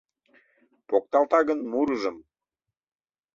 [0.89, 2.17] Покталта гын мурыжым